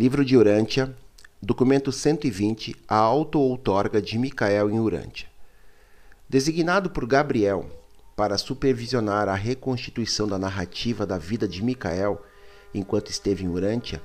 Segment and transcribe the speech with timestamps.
[0.00, 0.96] Livro de Urântia,
[1.42, 5.28] documento 120, a auto-outorga de Micael em Urântia.
[6.26, 7.68] Designado por Gabriel
[8.16, 12.24] para supervisionar a reconstituição da narrativa da vida de Micael
[12.72, 14.00] enquanto esteve em Urântia,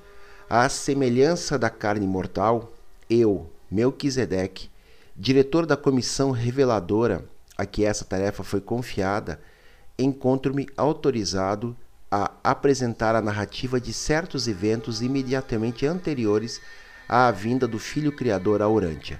[0.49, 2.73] à semelhança da carne mortal,
[3.09, 4.69] eu, Melquisedeque,
[5.15, 7.23] diretor da comissão reveladora
[7.57, 9.39] a que essa tarefa foi confiada,
[9.97, 11.73] encontro-me autorizado
[12.15, 16.61] a apresentar a narrativa de certos eventos imediatamente anteriores
[17.09, 19.19] à vinda do Filho Criador a Urântia,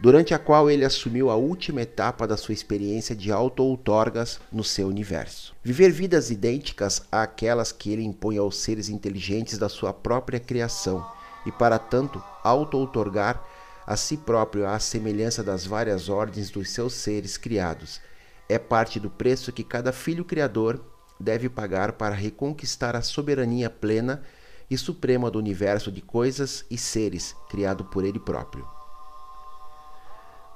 [0.00, 4.86] durante a qual ele assumiu a última etapa da sua experiência de auto-outorgas no seu
[4.86, 5.52] universo.
[5.64, 11.04] Viver vidas idênticas àquelas que ele impõe aos seres inteligentes da sua própria criação
[11.44, 13.42] e, para tanto, auto-outorgar
[13.84, 18.00] a si próprio à semelhança das várias ordens dos seus seres criados.
[18.48, 20.91] É parte do preço que cada filho criador
[21.22, 24.22] deve pagar para reconquistar a soberania plena
[24.68, 28.66] e suprema do universo de coisas e seres criado por ele próprio.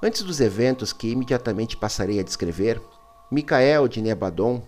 [0.03, 2.81] Antes dos eventos que imediatamente passarei a descrever,
[3.31, 4.63] Micael de Nebadon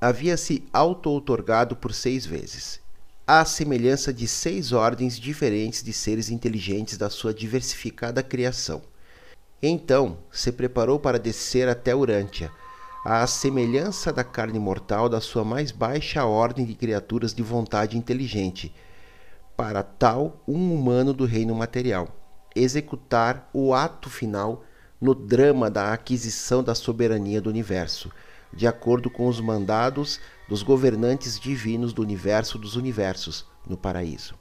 [0.00, 2.80] havia se auto-outorgado por seis vezes
[3.26, 8.82] à semelhança de seis ordens diferentes de seres inteligentes da sua diversificada criação.
[9.60, 12.52] Então se preparou para descer até Urântia,
[13.08, 18.74] à semelhança da carne mortal da sua mais baixa ordem de criaturas de vontade inteligente,
[19.56, 22.08] para tal um humano do reino material,
[22.52, 24.64] executar o ato final
[25.00, 28.10] no drama da aquisição da soberania do universo,
[28.52, 34.34] de acordo com os mandados dos governantes divinos do universo dos universos no paraíso.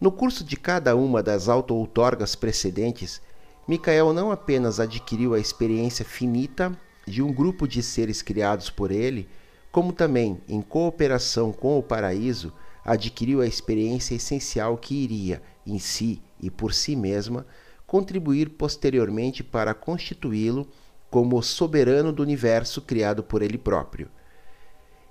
[0.00, 3.20] No curso de cada uma das auto-outorgas precedentes,
[3.68, 6.74] Micael não apenas adquiriu a experiência finita
[7.10, 9.28] de um grupo de seres criados por ele,
[9.70, 12.52] como também, em cooperação com o paraíso,
[12.84, 17.46] adquiriu a experiência essencial que iria, em si e por si mesma,
[17.86, 20.66] contribuir posteriormente para constituí-lo
[21.10, 24.08] como soberano do universo criado por ele próprio.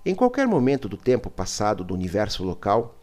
[0.06, 2.96] Em qualquer momento do tempo passado do universo local,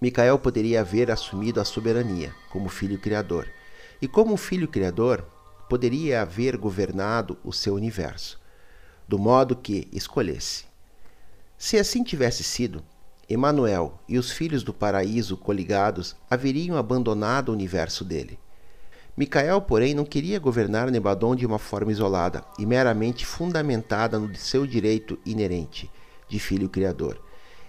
[0.00, 3.48] Micael poderia haver assumido a soberania como filho criador,
[4.02, 5.24] e como filho criador,
[5.70, 8.40] poderia haver governado o seu universo,
[9.06, 10.64] do modo que escolhesse.
[11.56, 12.82] Se assim tivesse sido,
[13.28, 18.36] Emanuel e os filhos do paraíso coligados haveriam abandonado o universo dele.
[19.16, 24.66] Micael, porém, não queria governar Nebadon de uma forma isolada e meramente fundamentada no seu
[24.66, 25.88] direito inerente
[26.28, 27.22] de filho criador.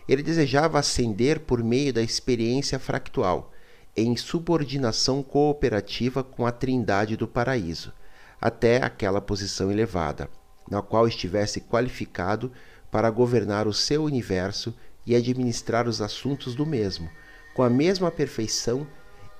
[0.09, 3.50] Ele desejava ascender por meio da experiência fractual,
[3.95, 7.91] em subordinação cooperativa com a trindade do paraíso,
[8.39, 10.29] até aquela posição elevada,
[10.69, 12.51] na qual estivesse qualificado
[12.89, 14.73] para governar o seu universo
[15.05, 17.09] e administrar os assuntos do mesmo,
[17.53, 18.87] com a mesma perfeição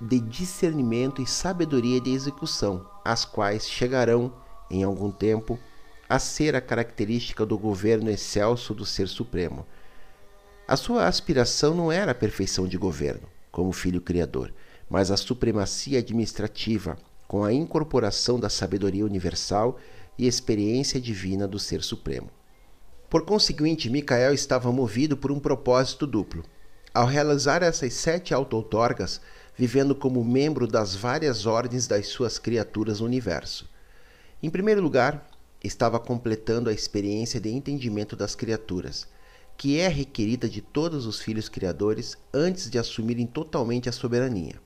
[0.00, 4.32] de discernimento e sabedoria de execução, as quais chegarão,
[4.70, 5.58] em algum tempo,
[6.08, 9.66] a ser a característica do governo excelso do Ser Supremo.
[10.66, 14.52] A sua aspiração não era a perfeição de governo, como filho criador,
[14.90, 16.98] mas a supremacia administrativa,
[17.28, 19.78] com a incorporação da sabedoria universal
[20.18, 22.30] e experiência divina do Ser Supremo.
[23.08, 26.42] Por conseguinte, Micael estava movido por um propósito duplo.
[26.94, 29.20] Ao realizar essas sete auto-outorgas,
[29.56, 33.68] vivendo como membro das várias ordens das suas criaturas no universo.
[34.42, 35.30] Em primeiro lugar,
[35.62, 39.06] estava completando a experiência de entendimento das criaturas,
[39.56, 44.60] que é requerida de todos os filhos criadores antes de assumirem totalmente a soberania.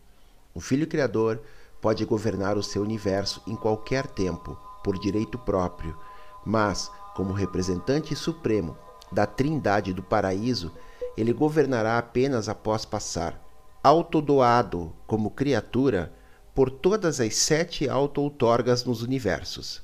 [0.54, 1.42] O filho criador
[1.80, 5.96] pode governar o seu universo em qualquer tempo, por direito próprio,
[6.44, 8.76] mas, como representante supremo
[9.12, 10.72] da Trindade do paraíso,
[11.16, 13.42] ele governará apenas após passar
[13.86, 16.12] autodoado como criatura
[16.52, 19.80] por todas as sete auto-outorgas nos universos.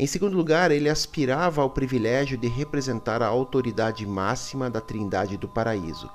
[0.00, 5.46] Em segundo lugar, ele aspirava ao privilégio de representar a autoridade máxima da Trindade do
[5.46, 6.10] Paraíso,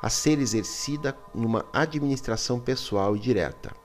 [0.00, 3.76] a ser exercida numa administração pessoal e direta,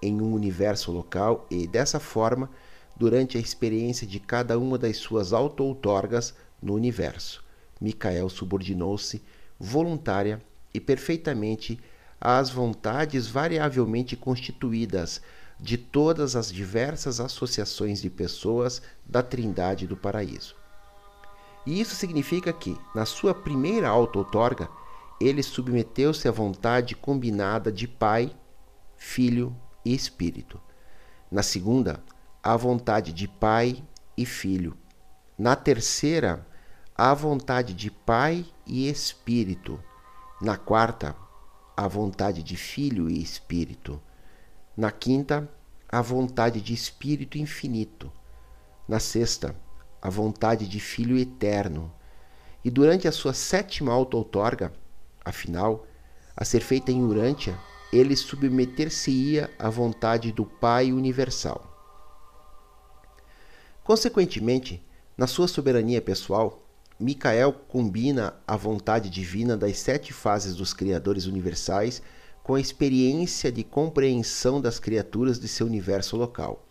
[0.00, 2.48] em um universo local e, dessa forma,
[2.96, 7.44] durante a experiência de cada uma das suas auto-outorgas no universo.
[7.78, 9.22] Micael subordinou-se
[9.60, 10.40] voluntária
[10.72, 11.78] e perfeitamente
[12.18, 15.20] às vontades variavelmente constituídas
[15.58, 20.54] de todas as diversas associações de pessoas da Trindade do Paraíso.
[21.64, 24.68] E isso significa que, na sua primeira auto-outorga,
[25.20, 28.30] ele submeteu-se à vontade combinada de Pai,
[28.96, 30.60] Filho e Espírito.
[31.30, 32.02] Na segunda,
[32.42, 33.82] à vontade de Pai
[34.16, 34.76] e Filho.
[35.38, 36.46] Na terceira,
[36.94, 39.78] à vontade de Pai e Espírito
[40.40, 41.14] Na quarta,
[41.76, 44.00] a vontade de Filho e Espírito.
[44.76, 45.48] Na quinta,
[45.88, 48.12] a vontade de Espírito infinito.
[48.86, 49.56] Na sexta,
[50.02, 51.90] a vontade de Filho eterno.
[52.62, 54.70] E durante a sua sétima auto-outorga,
[55.24, 55.86] afinal,
[56.36, 57.58] a ser feita em Urântia,
[57.90, 61.72] ele submeter-se-ia à vontade do Pai universal.
[63.82, 64.84] Consequentemente,
[65.16, 66.62] na sua soberania pessoal,
[67.00, 72.02] Micael combina a vontade divina das sete fases dos criadores universais
[72.46, 76.64] com a experiência de compreensão das criaturas de seu universo local.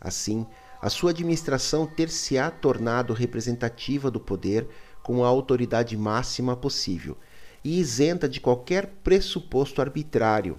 [0.00, 0.46] Assim,
[0.80, 4.66] a sua administração ter-se-á tornado representativa do poder
[5.02, 7.18] com a autoridade máxima possível
[7.62, 10.58] e isenta de qualquer pressuposto arbitrário.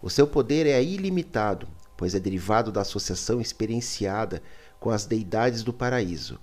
[0.00, 4.40] O seu poder é ilimitado, pois é derivado da associação experienciada
[4.78, 6.38] com as deidades do paraíso.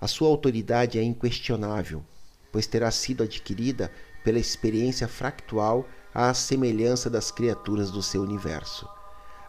[0.00, 2.02] A sua autoridade é inquestionável,
[2.50, 3.92] pois terá sido adquirida
[4.24, 8.88] pela experiência fractual à semelhança das criaturas do seu universo.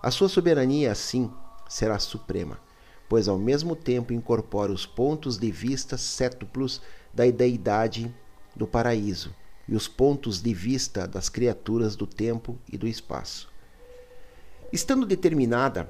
[0.02, 1.31] A sua soberania, assim,
[1.68, 2.60] será suprema,
[3.08, 6.81] pois ao mesmo tempo incorpora os pontos de vista sétuplos
[7.13, 8.13] da deidade
[8.56, 9.34] do paraíso
[9.68, 13.50] e os pontos de vista das criaturas do tempo e do espaço.
[14.72, 15.90] Estando determinada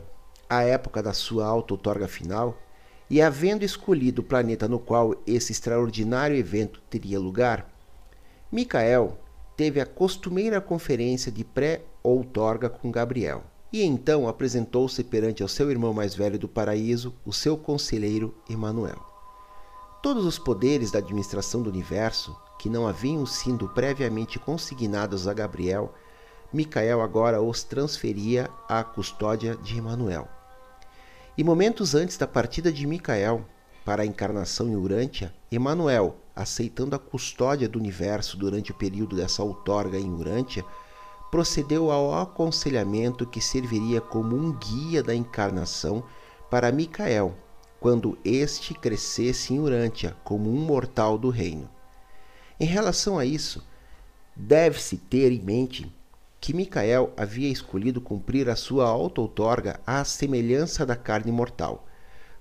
[0.49, 2.57] a época da sua auto-outorga final,
[3.09, 7.69] e havendo escolhido o planeta no qual esse extraordinário evento teria lugar,
[8.51, 9.17] Micael
[9.61, 13.43] teve a costumeira conferência de pré-outorga com Gabriel.
[13.71, 18.99] E então apresentou-se perante ao seu irmão mais velho do paraíso, o seu conselheiro Emanuel.
[20.01, 25.93] Todos os poderes da administração do universo, que não haviam sido previamente consignados a Gabriel,
[26.51, 30.27] Micael agora os transferia à custódia de Emanuel.
[31.37, 33.45] E momentos antes da partida de Micael
[33.85, 39.43] para a encarnação em Urântia, Emanuel, aceitando a custódia do universo durante o período dessa
[39.43, 40.65] outorga em Urântia,
[41.31, 46.03] procedeu ao aconselhamento que serviria como um guia da encarnação
[46.49, 47.33] para Micael,
[47.79, 51.69] quando este crescesse em Urântia como um mortal do reino.
[52.59, 53.65] Em relação a isso,
[54.35, 55.91] deve-se ter em mente
[56.41, 61.87] que Micael havia escolhido cumprir a sua auto-outorga à semelhança da carne mortal,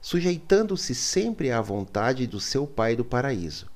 [0.01, 3.70] sujeitando-se sempre à vontade do seu Pai do paraíso,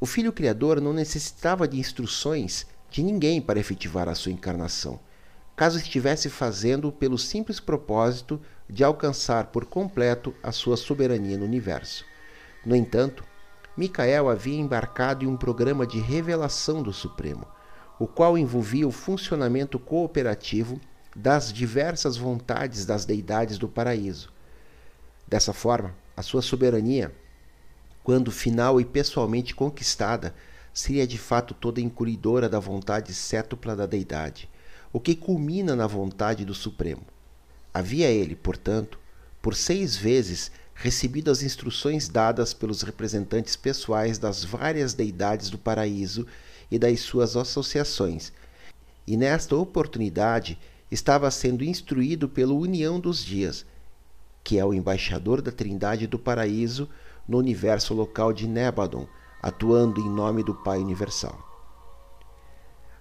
[0.00, 5.00] o Filho Criador não necessitava de instruções de ninguém para efetivar a sua encarnação,
[5.56, 8.40] caso estivesse fazendo pelo simples propósito
[8.70, 12.04] de alcançar por completo a sua soberania no universo.
[12.64, 13.24] No entanto,
[13.76, 17.46] Micael havia embarcado em um programa de revelação do Supremo,
[17.98, 20.80] o qual envolvia o funcionamento cooperativo
[21.14, 24.32] das diversas vontades das deidades do paraíso.
[25.26, 27.12] Dessa forma, a sua soberania
[28.08, 30.34] quando final e pessoalmente conquistada,
[30.72, 34.48] seria de fato toda incluidora da vontade cétupla da deidade,
[34.90, 37.02] o que culmina na vontade do Supremo.
[37.74, 38.98] Havia ele, portanto,
[39.42, 46.26] por seis vezes recebido as instruções dadas pelos representantes pessoais das várias deidades do paraíso
[46.70, 48.32] e das suas associações,
[49.06, 50.58] e nesta oportunidade
[50.90, 53.66] estava sendo instruído pela União dos Dias,
[54.42, 56.88] que é o embaixador da Trindade do Paraíso
[57.28, 59.06] no universo local de Nebadon,
[59.42, 61.46] atuando em nome do Pai Universal.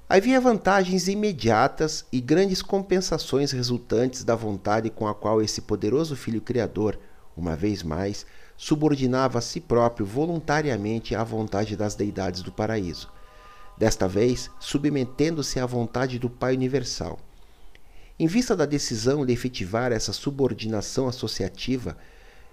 [0.10, 6.40] Havia vantagens imediatas e grandes compensações resultantes da vontade com a qual esse poderoso Filho
[6.40, 6.98] Criador,
[7.36, 8.26] uma vez mais,
[8.56, 13.10] subordinava a si próprio voluntariamente à vontade das deidades do paraíso,
[13.78, 17.20] desta vez submetendo-se à vontade do Pai Universal.
[18.18, 21.98] Em vista da decisão de efetivar essa subordinação associativa,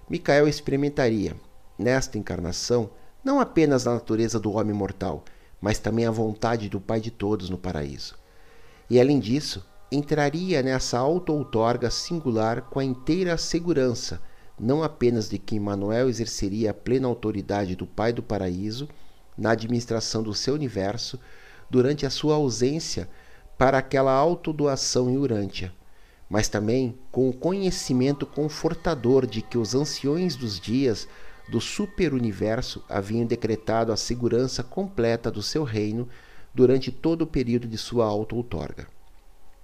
[0.07, 1.35] Micael experimentaria,
[1.77, 2.89] nesta encarnação,
[3.23, 5.23] não apenas a natureza do homem mortal,
[5.59, 8.15] mas também a vontade do Pai de todos no paraíso.
[8.89, 14.21] E além disso, entraria nessa auto-outorga singular com a inteira segurança,
[14.59, 18.87] não apenas de que Emmanuel exerceria a plena autoridade do Pai do paraíso
[19.37, 21.19] na administração do seu universo
[21.69, 23.09] durante a sua ausência
[23.57, 25.73] para aquela autodoação em Urântia,
[26.29, 31.07] mas também com o conhecimento confortador de que os anciões dos dias
[31.49, 36.07] do superuniverso haviam decretado a segurança completa do seu reino
[36.53, 38.87] durante todo o período de sua auto-outorga.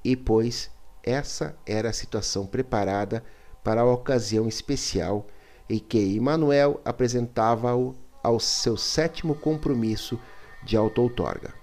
[0.04, 0.70] E, pois,
[1.04, 3.24] essa era a situação preparada
[3.64, 5.28] para a ocasião especial
[5.70, 10.20] em que Emmanuel apresentava-o ao seu sétimo compromisso
[10.64, 11.54] de auto-outorga.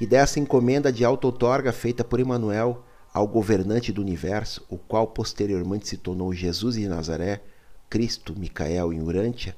[0.00, 5.86] E dessa encomenda de auto-outorga feita por Emmanuel ao governante do universo, o qual posteriormente
[5.86, 7.42] se tornou Jesus de Nazaré,
[7.92, 9.54] Cristo, Micael e Urântia,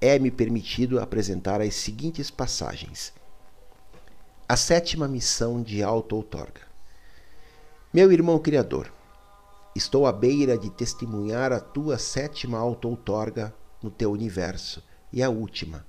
[0.00, 3.12] é-me permitido apresentar as seguintes passagens.
[4.48, 6.62] A sétima missão de auto-outorga.
[7.92, 8.90] Meu irmão criador,
[9.74, 15.86] estou à beira de testemunhar a tua sétima auto-outorga no teu universo e a última.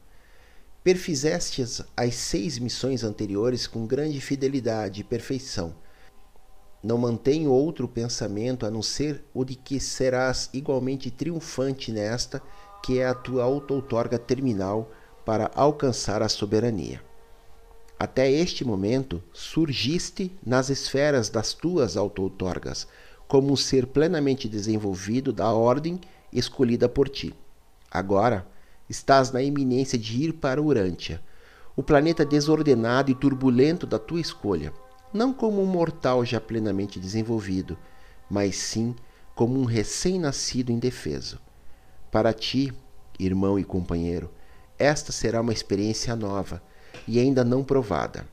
[0.84, 5.74] Perfizestes as seis missões anteriores com grande fidelidade e perfeição.
[6.88, 12.42] Não mantenho outro pensamento a não ser o de que serás igualmente triunfante nesta,
[12.82, 14.90] que é a tua auto-outorga terminal
[15.26, 17.02] para alcançar a soberania.
[18.00, 22.88] Até este momento, surgiste nas esferas das tuas auto-outorgas,
[23.28, 26.00] como um ser plenamente desenvolvido da ordem
[26.32, 27.36] escolhida por ti.
[27.92, 28.48] Agora,
[28.90, 31.22] estás na iminência de ir para Urântia,
[31.76, 34.72] o planeta desordenado e turbulento da tua escolha,
[35.14, 37.78] não como um mortal já plenamente desenvolvido,
[38.30, 38.96] mas sim
[39.36, 41.40] como um recém-nascido indefeso.
[42.12, 42.74] Para ti,
[43.20, 44.32] irmão e companheiro,
[44.78, 46.62] esta será uma experiência nova
[47.08, 48.28] e ainda não provada.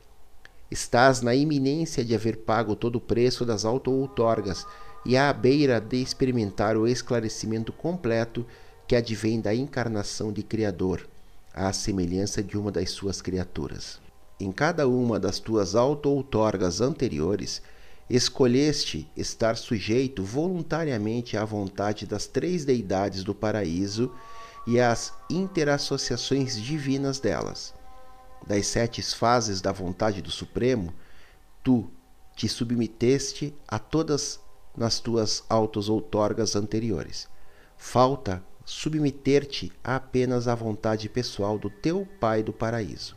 [0.69, 4.65] Estás na iminência de haver pago todo o preço das auto-outorgas
[5.05, 8.45] e à beira de experimentar o esclarecimento completo
[8.87, 11.07] que advém da encarnação de Criador,
[11.53, 14.04] à semelhança de uma das suas criaturas.
[14.39, 17.61] Em cada uma das tuas auto-outorgas anteriores,
[18.09, 24.11] escolheste estar sujeito voluntariamente à vontade das três deidades do paraíso
[24.67, 27.73] e às interassociações divinas delas
[28.45, 30.93] das sete fases da vontade do Supremo,
[31.63, 31.89] tu
[32.35, 34.39] te submeteste a todas
[34.77, 37.27] nas tuas autos outorgas anteriores.
[37.77, 43.15] Falta submeter-te apenas à vontade pessoal do teu Pai do paraíso.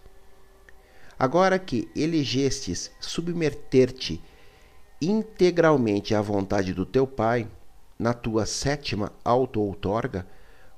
[1.19, 4.23] Agora que elegestes submeter-te
[5.03, 7.49] integralmente à vontade do teu Pai,
[7.99, 10.25] na tua sétima auto-outorga,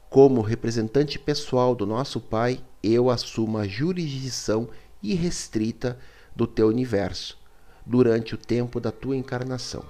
[0.08, 4.68] como representante pessoal do nosso Pai, eu assumo a jurisdição
[5.02, 5.98] irrestrita
[6.34, 7.38] do teu universo
[7.84, 9.84] durante o tempo da tua encarnação.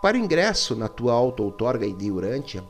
[0.00, 2.64] Para o ingresso na tua auto-outorga diurântia,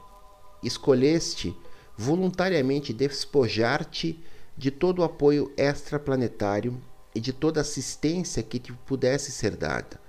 [0.62, 1.56] escolheste
[1.96, 4.20] voluntariamente despojar-te
[4.56, 6.80] de todo o apoio extraplanetário
[7.14, 10.00] e de toda assistência que te pudesse ser dada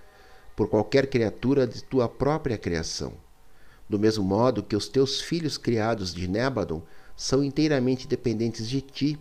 [0.55, 3.13] por qualquer criatura de tua própria criação.
[3.87, 6.81] Do mesmo modo que os teus filhos criados de Nébadon
[7.15, 9.19] são inteiramente dependentes de ti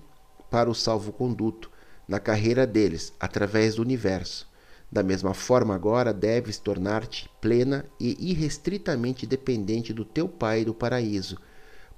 [0.50, 1.71] para o salvo-conduto
[2.09, 4.49] na carreira deles através do universo.
[4.90, 11.37] Da mesma forma, agora deves tornar-te plena e irrestritamente dependente do teu Pai do paraíso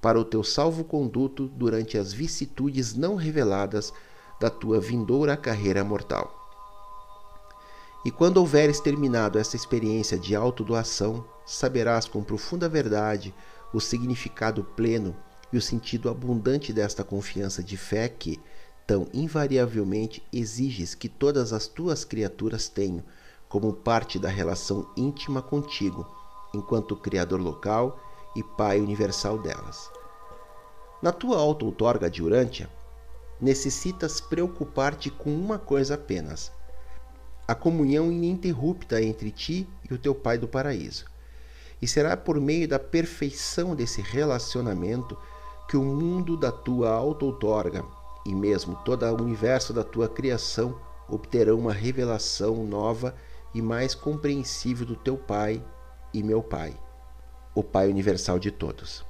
[0.01, 3.93] para o teu salvo-conduto durante as vicissitudes não reveladas
[4.41, 6.35] da tua vindoura carreira mortal.
[8.05, 13.35] E quando houveres terminado essa experiência de autodoação, saberás com profunda verdade
[13.73, 15.17] o significado pleno
[15.53, 18.41] e o sentido abundante desta confiança de fé que,
[18.87, 23.03] tão invariavelmente, exiges que todas as tuas criaturas tenham
[23.49, 26.07] como parte da relação íntima contigo,
[26.55, 27.99] enquanto Criador local
[28.35, 29.91] e Pai universal delas.
[31.03, 32.69] Na tua auto-outorga de Urântia,
[33.41, 36.51] necessitas preocupar-te com uma coisa apenas:
[37.47, 41.05] a comunhão ininterrupta entre ti e o teu Pai do paraíso.
[41.81, 45.17] E será por meio da perfeição desse relacionamento
[45.69, 47.85] que o mundo da tua auto-outorga
[48.27, 53.15] e mesmo todo o universo da tua criação obterão uma revelação nova
[53.55, 55.65] e mais compreensível do teu Pai
[56.13, 56.79] e meu Pai,
[57.59, 59.05] o Pai universal de todos.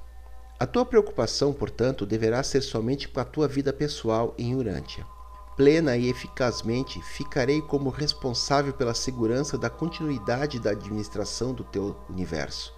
[0.59, 5.05] A tua preocupação, portanto, deverá ser somente com a tua vida pessoal em Urântia.
[5.55, 12.77] Plena e eficazmente ficarei como responsável pela segurança da continuidade da administração do teu universo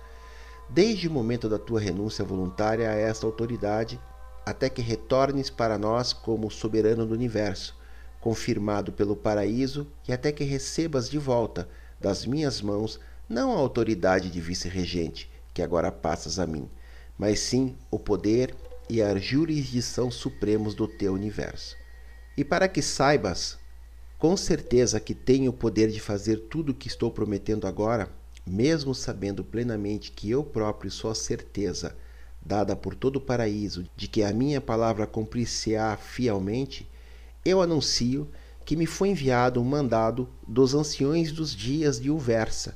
[0.73, 3.99] desde o momento da tua renúncia voluntária a esta autoridade,
[4.45, 7.77] até que retornes para nós como soberano do universo,
[8.21, 11.67] confirmado pelo paraíso, e até que recebas de volta
[11.99, 16.69] das minhas mãos não a autoridade de vice-regente, que agora passas a mim,
[17.17, 18.55] mas sim o poder
[18.89, 21.77] e a jurisdição supremos do teu universo.
[22.37, 23.59] E para que saibas
[24.17, 28.07] com certeza que tenho o poder de fazer tudo o que estou prometendo agora,
[28.45, 31.95] mesmo sabendo plenamente que eu próprio sou a certeza
[32.39, 36.89] dada por todo o paraíso de que a minha palavra cumprir-se-á fielmente,
[37.43, 38.29] eu anuncio
[38.65, 42.75] que me foi enviado um mandado dos anciões dos dias de Uversa,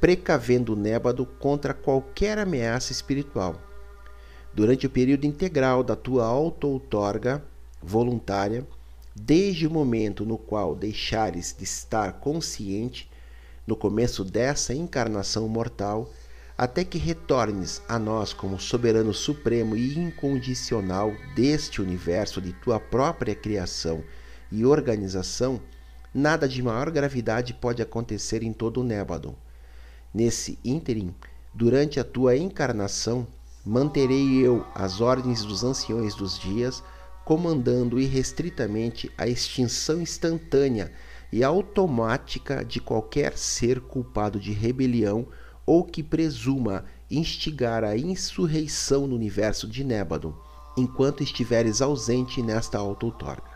[0.00, 3.60] precavendo o Nébado contra qualquer ameaça espiritual.
[4.52, 7.42] Durante o período integral da tua auto-outorga
[7.82, 8.66] voluntária,
[9.14, 13.10] desde o momento no qual deixares de estar consciente
[13.66, 16.10] no começo dessa encarnação mortal,
[16.56, 23.34] até que retornes a nós como soberano supremo e incondicional deste universo de tua própria
[23.34, 24.02] criação
[24.50, 25.60] e organização,
[26.14, 29.34] nada de maior gravidade pode acontecer em todo o Nébadon.
[30.16, 31.14] Nesse ínterim,
[31.52, 33.26] durante a tua encarnação,
[33.62, 36.82] manterei eu as ordens dos anciões dos dias,
[37.22, 40.90] comandando irrestritamente a extinção instantânea
[41.30, 45.28] e automática de qualquer ser culpado de rebelião
[45.66, 50.32] ou que presuma instigar a insurreição no universo de Nébadon,
[50.78, 53.50] enquanto estiveres ausente nesta auto-outorga.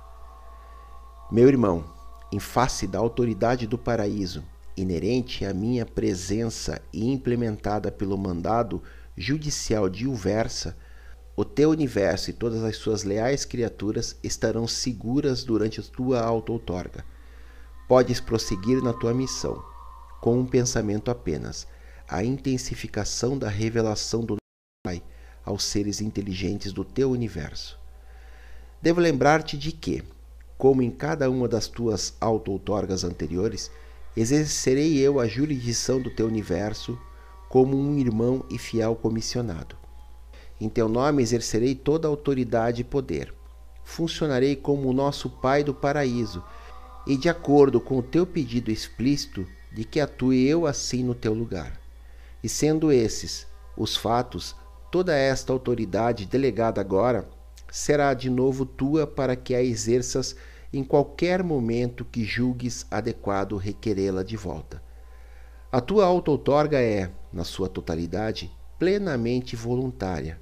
[1.33, 1.87] Meu irmão,
[2.31, 4.45] em face da autoridade do paraíso,
[4.81, 8.83] inerente à minha presença e implementada pelo mandado
[9.17, 10.77] judicial de Uversa,
[11.37, 17.05] o teu universo e todas as suas leais criaturas estarão seguras durante a tua auto-outorga.
[17.89, 19.63] Podes prosseguir na tua missão,
[20.21, 21.67] com um pensamento apenas,
[22.09, 24.37] a intensificação da revelação do
[24.85, 25.03] Pai
[25.45, 27.79] aos seres inteligentes do teu universo.
[28.83, 30.03] Devo lembrar-te de que,
[30.59, 33.71] como em cada uma das tuas auto-outorgas anteriores,
[34.17, 36.99] exercerei eu a jurisdição do teu universo
[37.49, 39.77] como um irmão e fiel comissionado.
[40.61, 43.33] Em teu nome exercerei toda a autoridade e poder.
[43.83, 46.45] Funcionarei como o nosso Pai do paraíso,
[47.07, 51.33] e de acordo com o teu pedido explícito de que atue eu assim no teu
[51.33, 51.81] lugar.
[52.43, 54.55] E sendo esses os fatos,
[54.91, 57.29] toda esta autoridade delegada agora
[57.71, 60.37] será de novo tua para que a exerças
[60.73, 64.83] em qualquer momento que julgues adequado requerê-la de volta.
[65.73, 70.41] A tua auto-outorga é, na sua totalidade, plenamente voluntária.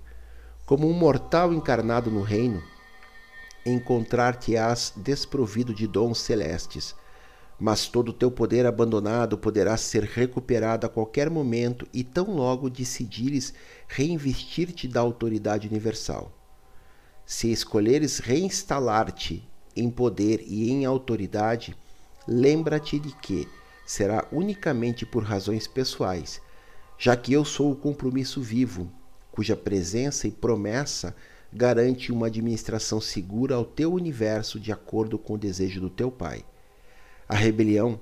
[0.64, 2.62] Como um mortal encarnado no reino,
[3.64, 6.94] encontrar-te-ás desprovido de dons celestes,
[7.58, 12.70] mas todo o teu poder abandonado poderá ser recuperado a qualquer momento e tão logo
[12.70, 13.52] decidires
[13.88, 16.32] reinvestir-te da autoridade universal.
[17.26, 19.46] Se escolheres reinstalar-te
[19.80, 21.76] em poder e em autoridade,
[22.26, 23.48] lembra-te de que
[23.86, 26.40] será unicamente por razões pessoais,
[26.98, 28.90] já que eu sou o compromisso vivo,
[29.30, 31.14] cuja presença e promessa
[31.52, 36.44] garante uma administração segura ao teu universo de acordo com o desejo do teu pai.
[37.28, 38.00] A rebelião,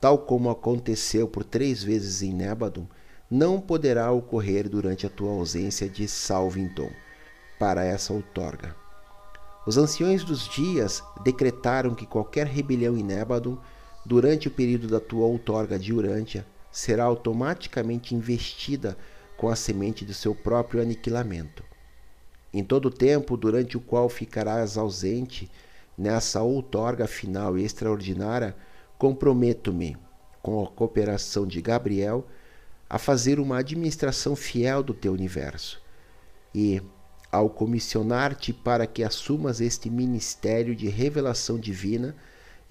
[0.00, 2.86] tal como aconteceu por três vezes em Nébadon,
[3.30, 6.90] não poderá ocorrer durante a tua ausência de Salvington
[7.58, 8.74] para essa outorga.
[9.68, 13.58] Os anciões dos dias decretaram que qualquer rebelião em Nébadon
[14.02, 18.96] durante o período da tua outorga de Urântia, será automaticamente investida
[19.36, 21.62] com a semente do seu próprio aniquilamento.
[22.50, 25.50] Em todo o tempo durante o qual ficarás ausente
[25.98, 28.56] nessa outorga final e extraordinária,
[28.96, 29.98] comprometo-me,
[30.40, 32.26] com a cooperação de Gabriel,
[32.88, 35.78] a fazer uma administração fiel do teu universo.
[36.54, 36.80] E,
[37.30, 42.16] ao comissionar-te para que assumas este ministério de revelação divina,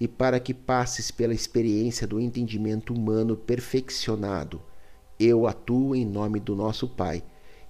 [0.00, 4.62] e para que passes pela experiência do entendimento humano perfeccionado.
[5.18, 7.22] Eu atuo em nome do nosso Pai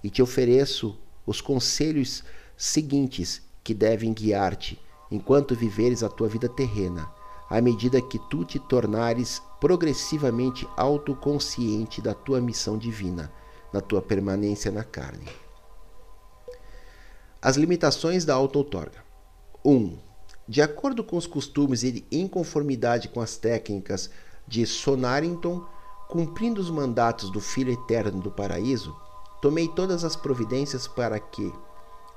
[0.03, 2.23] e te ofereço os conselhos
[2.55, 4.79] seguintes que devem guiar-te
[5.11, 7.09] enquanto viveres a tua vida terrena,
[7.49, 13.31] à medida que tu te tornares progressivamente autoconsciente da tua missão divina,
[13.73, 15.48] na tua permanência na carne.
[17.41, 19.01] As limitações da auto-outorga.
[19.63, 19.71] 1.
[19.71, 19.97] Um,
[20.45, 24.09] de acordo com os costumes e em conformidade com as técnicas
[24.45, 25.65] de Sonarington,
[26.09, 28.93] cumprindo os mandatos do Filho Eterno do Paraíso,
[29.41, 31.49] tomei todas as providências para que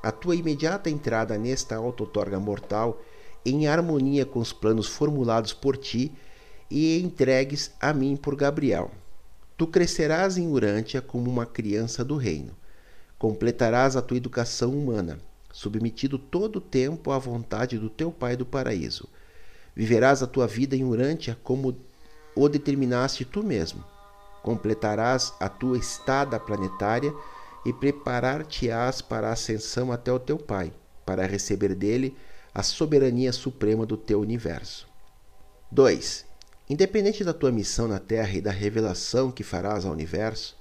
[0.03, 3.01] a tua imediata entrada nesta autotorga mortal,
[3.47, 6.11] em harmonia com os planos formulados por ti
[6.69, 8.91] e entregues a mim por Gabriel.
[9.57, 12.61] Tu crescerás em Urântia como uma criança do reino.
[13.23, 15.17] Completarás a tua educação humana
[15.53, 19.09] submetido todo o tempo à vontade do teu Pai do paraíso.
[19.77, 21.79] Viverás a tua vida em Urântia como
[22.35, 23.85] o determinaste tu mesmo.
[24.43, 27.15] Completarás a tua estada planetária
[27.65, 30.73] e preparar-te-ás para a ascensão até o teu Pai,
[31.07, 32.17] para receber dele
[32.53, 34.89] a soberania suprema do teu universo.
[35.71, 36.25] 2.
[36.69, 40.61] Independente da tua missão na Terra e da revelação que farás ao universo,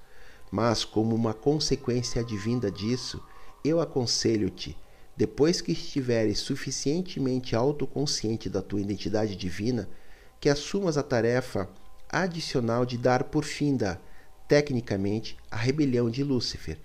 [0.51, 3.23] mas como uma consequência advinda disso,
[3.63, 4.77] eu aconselho-te,
[5.15, 9.87] depois que estiveres suficientemente autoconsciente da tua identidade divina,
[10.39, 11.69] que assumas a tarefa
[12.09, 13.45] adicional de dar por
[13.77, 13.97] da,
[14.47, 16.77] tecnicamente, a rebelião de Lúcifer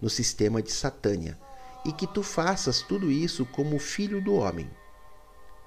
[0.00, 1.38] no sistema de Satânia,
[1.84, 4.70] e que tu faças tudo isso como filho do homem.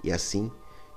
[0.03, 0.51] E assim,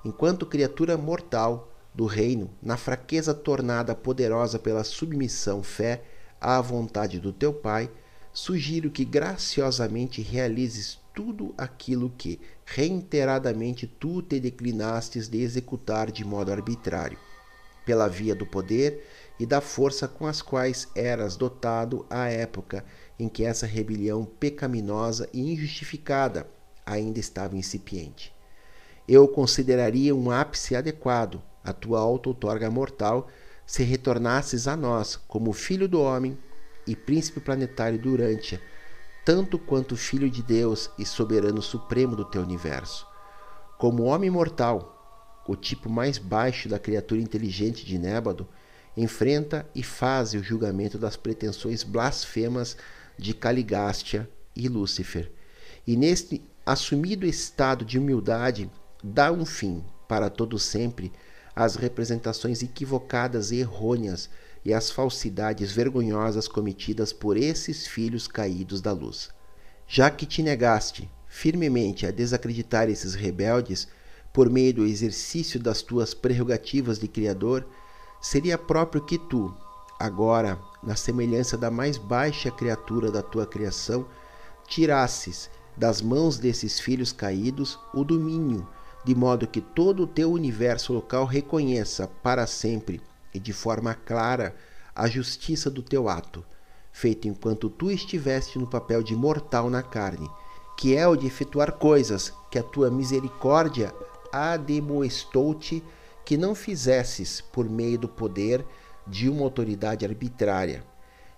[0.05, 6.03] enquanto criatura mortal do reino, na fraqueza tornada poderosa pela submissão, fé
[6.41, 7.91] à vontade do teu Pai,
[8.33, 16.53] sugiro que graciosamente realizes tudo aquilo que, reiteradamente tu te declinastes de executar de modo
[16.53, 17.19] arbitrário,
[17.87, 19.07] pela via do poder
[19.41, 22.85] e da força com as quais eras dotado à época
[23.19, 26.47] em que essa rebelião pecaminosa e injustificada
[26.85, 28.35] ainda estava incipiente.
[29.09, 33.29] Eu consideraria um ápice adequado a tua auto-outorga mortal
[33.67, 36.39] se retornasses a nós como filho do homem
[36.87, 38.61] e príncipe planetário durante
[39.25, 43.05] tanto quanto filho de Deus e soberano supremo do teu universo.
[43.77, 48.49] Como homem mortal, o tipo mais baixo da criatura inteligente de Nébado,
[48.97, 52.77] enfrenta e faz o julgamento das pretensões blasfemas
[53.19, 55.31] de Caligástia e Lúcifer.
[55.87, 58.71] E neste assumido estado de humildade,
[59.03, 61.13] dá um fim, para todo sempre,
[61.57, 64.29] às representações equivocadas e errôneas
[64.63, 69.31] e as falsidades vergonhosas cometidas por esses filhos caídos da luz.
[69.89, 73.89] Já que te negaste firmemente a desacreditar esses rebeldes
[74.33, 77.67] por meio do exercício das tuas prerrogativas de Criador,
[78.21, 79.55] seria próprio que tu,
[79.99, 84.07] agora, na semelhança da mais baixa criatura da tua criação,
[84.67, 88.67] tirasses das mãos desses filhos caídos o domínio,
[89.07, 93.01] de modo que todo o teu universo local reconheça para sempre
[93.33, 94.53] e de forma clara
[94.93, 96.45] a justiça do teu ato,
[96.91, 100.29] feito enquanto tu estiveste no papel de mortal na carne,
[100.77, 103.95] que é o de efetuar coisas que a tua misericórdia
[104.33, 105.85] ademoestou-te
[106.25, 108.67] que não fizesses por meio do poder
[109.07, 110.83] de uma autoridade arbitrária,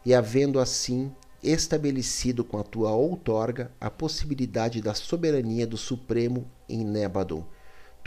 [0.07, 6.83] e havendo assim estabelecido com a tua outorga a possibilidade da soberania do Supremo em
[6.83, 7.44] Nébadon,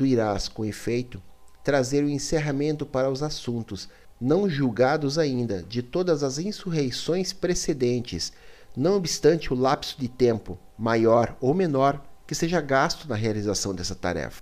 [0.01, 1.21] tu irás, com efeito,
[1.63, 3.87] trazer o encerramento para os assuntos,
[4.19, 8.33] não julgados ainda, de todas as insurreições precedentes,
[8.75, 13.93] não obstante o lapso de tempo, maior ou menor, que seja gasto na realização dessa
[13.93, 14.41] tarefa.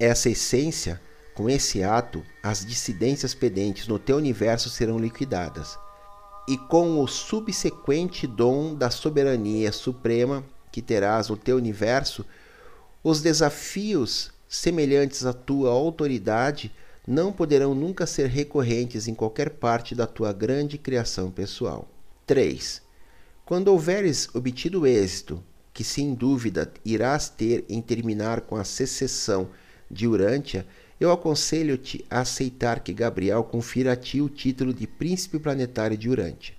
[0.00, 1.00] Essa essência,
[1.32, 5.78] com esse ato, as dissidências pendentes no teu universo serão liquidadas.
[6.48, 12.26] E com o subsequente dom da soberania suprema que terás no teu universo,
[13.02, 16.72] os desafios semelhantes à tua autoridade
[17.06, 21.88] não poderão nunca ser recorrentes em qualquer parte da tua grande criação pessoal.
[22.26, 22.82] 3.
[23.44, 29.48] Quando houveres obtido êxito, que sem dúvida irás ter em terminar com a secessão
[29.90, 30.66] de Urântia,
[31.00, 36.10] eu aconselho-te a aceitar que Gabriel confira a ti o título de Príncipe Planetário de
[36.10, 36.54] Urântia,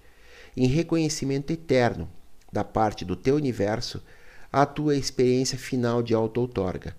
[0.56, 2.10] em reconhecimento eterno,
[2.52, 4.02] da parte do teu universo,
[4.52, 6.96] à tua experiência final de auto-outorga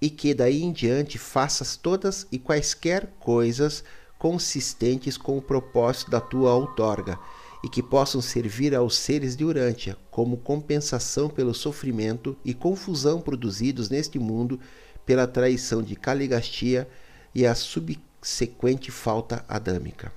[0.00, 3.84] e que daí em diante faças todas e quaisquer coisas
[4.18, 7.18] consistentes com o propósito da tua outorga
[7.62, 13.90] e que possam servir aos seres de Urântia como compensação pelo sofrimento e confusão produzidos
[13.90, 14.58] neste mundo
[15.04, 16.88] pela traição de Caligastia
[17.34, 20.12] e a subsequente falta adâmica.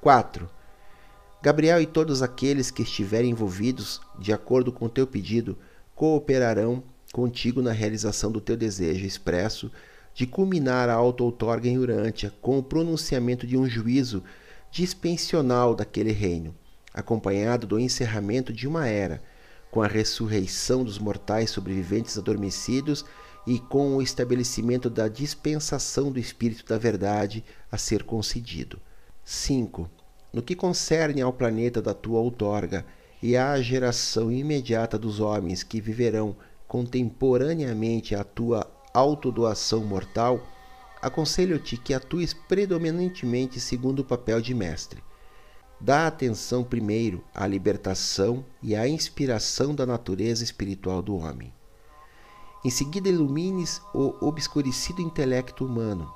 [0.00, 0.50] 4.
[1.40, 5.56] Gabriel e todos aqueles que estiverem envolvidos, de acordo com teu pedido,
[6.02, 9.70] cooperarão contigo na realização do teu desejo expresso
[10.12, 14.24] de culminar a auto-outorga em Urântia com o pronunciamento de um juízo
[14.68, 16.52] dispensional daquele reino,
[16.92, 19.22] acompanhado do encerramento de uma era,
[19.70, 23.04] com a ressurreição dos mortais sobreviventes adormecidos
[23.46, 28.80] e com o estabelecimento da dispensação do Espírito da Verdade a ser concedido.
[29.24, 29.88] 5.
[30.32, 32.84] No que concerne ao planeta da tua outorga
[33.22, 40.40] e à geração imediata dos homens que viverão contemporaneamente à tua autodoação mortal,
[41.00, 45.02] aconselho-te que atues predominantemente segundo o papel de mestre.
[45.80, 51.52] Dá atenção primeiro à libertação e à inspiração da natureza espiritual do homem.
[52.64, 56.12] Em seguida, ilumines o obscurecido intelecto humano.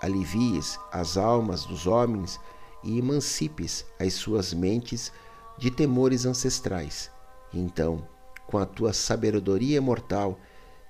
[0.00, 2.38] Alivies as almas dos homens
[2.84, 5.10] e emancipes as suas mentes
[5.62, 7.08] de temores ancestrais.
[7.54, 8.04] Então,
[8.48, 10.36] com a tua sabedoria mortal,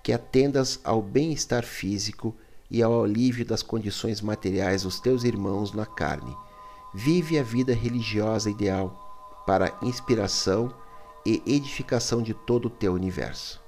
[0.02, 2.34] que atendas ao bem-estar físico
[2.70, 6.34] e ao alívio das condições materiais dos teus irmãos na carne.
[6.94, 10.74] Vive a vida religiosa ideal para inspiração
[11.26, 13.60] e edificação de todo o teu universo.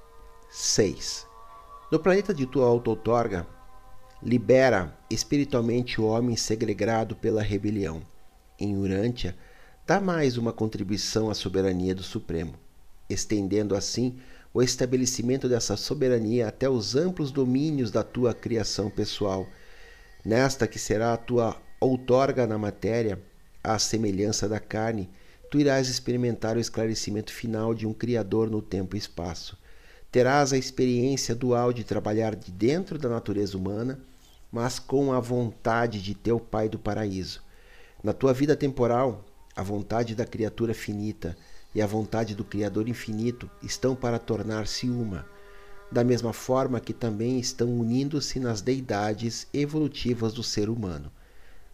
[0.49, 1.27] 6.
[1.91, 3.45] No planeta de tua auto-outorga,
[4.23, 8.01] libera espiritualmente o homem segregado pela rebelião.
[8.59, 9.37] Em Urântia,
[9.85, 12.65] dá mais uma contribuição à soberania do Supremo
[13.09, 14.17] estendendo assim
[14.53, 19.47] o estabelecimento dessa soberania até os amplos domínios da tua criação pessoal,
[20.23, 23.21] nesta que será a tua outorga na matéria,
[23.63, 25.09] à semelhança da carne,
[25.51, 29.57] tu irás experimentar o esclarecimento final de um Criador no tempo e espaço,
[30.09, 33.99] terás a experiência dual de trabalhar de dentro da natureza humana,
[34.51, 37.43] mas com a vontade de teu Pai do paraíso.
[38.01, 41.37] Na tua vida temporal, a vontade da criatura finita
[41.73, 45.25] e a vontade do Criador infinito estão para tornar-se uma,
[45.91, 51.11] da mesma forma que também estão unindo-se nas deidades evolutivas do ser humano.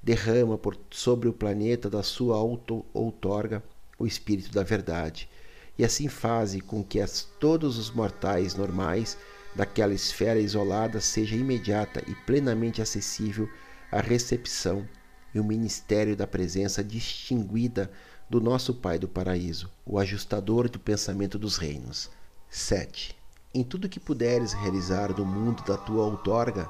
[0.04, 3.64] Derrama por sobre o planeta da sua auto-outorga
[3.98, 5.30] o Espírito da Verdade
[5.78, 9.18] e assim faze com que as, todos os mortais normais
[9.56, 13.50] daquela esfera isolada seja imediata e plenamente acessível
[13.92, 14.88] a recepção
[15.34, 17.92] e o ministério da presença distinguida
[18.30, 22.10] do nosso Pai do Paraíso, o ajustador do pensamento dos reinos.
[22.50, 23.16] 7.
[23.54, 26.70] Em tudo que puderes realizar do mundo da tua outorga,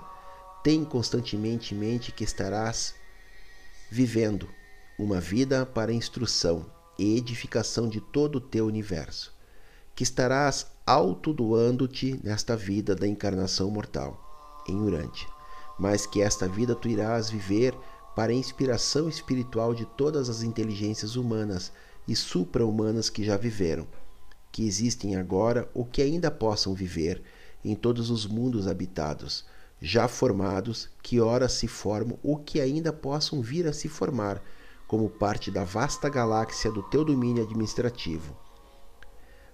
[0.63, 2.95] tem constantemente em mente que estarás
[3.89, 4.47] vivendo
[4.97, 6.65] uma vida para instrução
[6.97, 9.33] e edificação de todo o teu universo,
[9.95, 15.27] que estarás autodoando-te nesta vida da encarnação mortal, em Urante,
[15.79, 17.75] mas que esta vida tu irás viver
[18.15, 21.71] para a inspiração espiritual de todas as inteligências humanas
[22.07, 23.87] e supra-humanas que já viveram,
[24.51, 27.21] que existem agora ou que ainda possam viver
[27.63, 29.45] em todos os mundos habitados,
[29.79, 34.41] já formados, que ora se formam ou que ainda possam vir a se formar
[34.87, 38.37] como parte da vasta galáxia do teu domínio administrativo.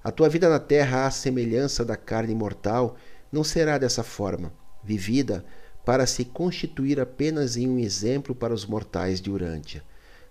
[0.03, 2.95] A tua vida na Terra, à semelhança da carne mortal,
[3.31, 5.45] não será dessa forma, vivida
[5.87, 9.81] para se constituir apenas em um exemplo para os mortais de Urântia,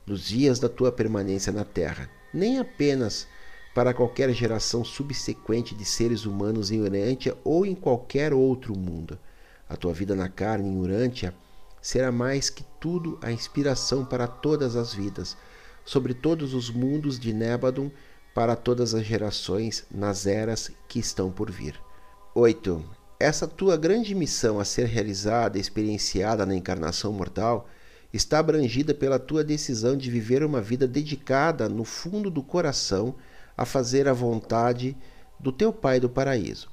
[0.07, 3.27] nos dias da tua permanência na Terra, nem apenas
[3.75, 9.19] para qualquer geração subsequente de seres humanos em Urântia ou em qualquer outro mundo.
[9.67, 11.33] A tua vida na carne em Urântia
[11.81, 15.39] será mais que tudo a inspiração para todas as vidas,
[15.87, 17.91] sobre todos os mundos de Nébadon,
[18.35, 21.81] para todas as gerações nas eras que estão por vir.
[22.35, 22.96] 8.
[23.19, 27.67] Essa tua grande missão a ser realizada experienciada na encarnação mortal
[28.13, 33.15] está abrangida pela tua decisão de viver uma vida dedicada no fundo do coração
[33.57, 34.95] a fazer a vontade
[35.41, 36.71] do teu Pai do paraíso,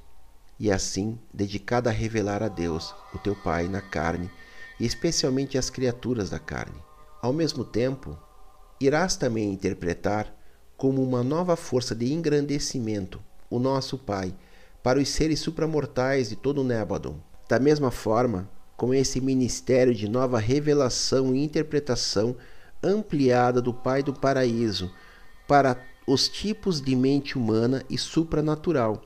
[0.59, 4.29] e assim dedicada a revelar a Deus, o teu Pai, na carne
[4.77, 6.77] e especialmente as criaturas da carne.
[7.21, 8.17] Ao mesmo tempo,
[8.81, 10.35] irás também interpretar
[10.75, 14.33] como uma nova força de engrandecimento o nosso Pai
[14.83, 17.15] para os seres supramortais de todo o Nébadon.
[17.47, 22.35] Da mesma forma, com esse ministério de nova revelação e interpretação
[22.83, 24.91] ampliada do Pai do Paraíso
[25.47, 29.01] para os tipos de mente humana e supranatural,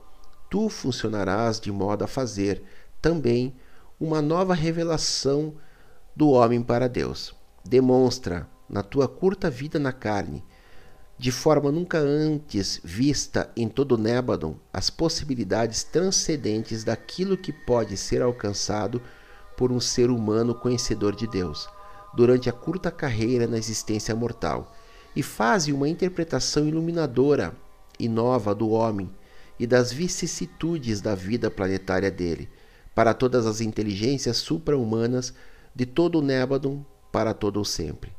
[0.50, 2.62] tu funcionarás de modo a fazer
[3.00, 3.54] também
[4.00, 5.54] uma nova revelação
[6.14, 7.34] do homem para Deus.
[7.64, 10.44] Demonstra, na tua curta vida na carne,
[11.18, 18.22] de forma nunca antes vista em todo Nébadon, as possibilidades transcendentes daquilo que pode ser
[18.22, 19.02] alcançado
[19.56, 21.68] por um ser humano conhecedor de Deus,
[22.14, 24.72] durante a curta carreira na existência mortal,
[25.16, 27.52] e faze uma interpretação iluminadora
[27.98, 29.10] e nova do homem
[29.58, 32.48] e das vicissitudes da vida planetária dele,
[32.94, 35.34] para todas as inteligências supra-humanas
[35.74, 38.17] de todo o Nébadon para todo o sempre.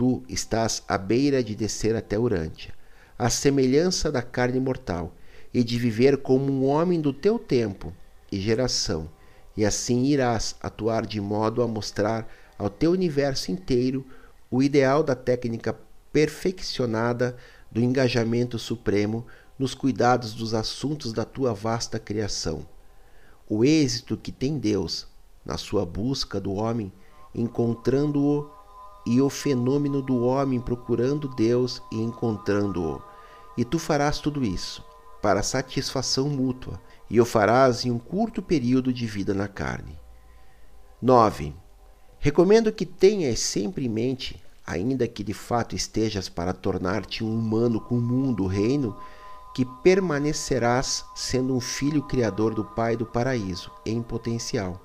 [0.00, 2.72] Tu estás à beira de descer até Urântia,
[3.18, 5.14] à semelhança da carne mortal,
[5.52, 7.92] e de viver como um homem do teu tempo
[8.32, 9.10] e geração,
[9.54, 14.06] e assim irás atuar de modo a mostrar ao teu universo inteiro
[14.50, 15.78] o ideal da técnica
[16.10, 17.36] perfeccionada
[17.70, 19.26] do engajamento supremo
[19.58, 22.66] nos cuidados dos assuntos da tua vasta criação.
[23.46, 25.06] O êxito que tem Deus
[25.44, 26.90] na sua busca do homem,
[27.34, 28.59] encontrando-o,
[29.10, 33.02] e o fenômeno do homem procurando Deus e encontrando-o.
[33.56, 34.84] E tu farás tudo isso
[35.20, 39.98] para satisfação mútua, e o farás em um curto período de vida na carne.
[41.02, 41.52] 9.
[42.20, 47.80] Recomendo que tenhas sempre em mente, ainda que de fato estejas para tornar-te um humano
[47.80, 48.96] com o mundo, o reino,
[49.52, 54.80] que permanecerás sendo um filho criador do Pai do paraíso, em potencial.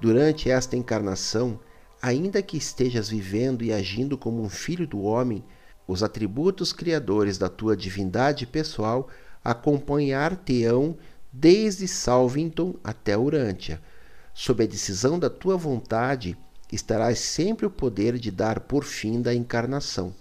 [0.00, 1.60] Durante esta encarnação,
[2.00, 5.44] ainda que estejas vivendo e agindo como um filho do homem,
[5.86, 9.08] os atributos criadores da tua divindade pessoal
[9.44, 10.96] acompanhar-te-ão
[11.32, 13.80] desde Salvington até Urântia.
[14.32, 16.36] Sob a decisão da tua vontade,
[16.72, 20.14] estarás sempre o poder de dar por fim da encarnação.